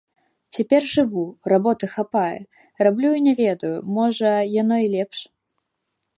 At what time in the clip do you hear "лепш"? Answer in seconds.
4.97-5.19